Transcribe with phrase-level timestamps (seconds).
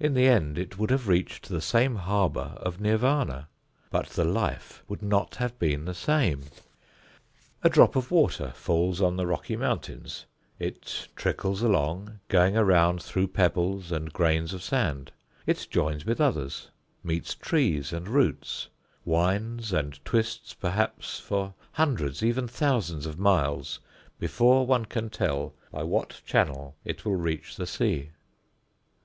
[0.00, 3.46] In the end it would have reached the same harbor of Nirvana.
[3.92, 6.46] But the life would not have been the same.
[7.62, 10.26] A drop of water falls on the Rocky Mountains,
[10.58, 15.12] it trickles along, going around through pebbles and grains of sand;
[15.46, 16.70] it joins with others,
[17.04, 18.66] meets trees and roots,
[19.04, 23.78] winds and twists perhaps for hundreds, even thousands of miles
[24.18, 28.10] before one can tell by what channel it will reach the sea.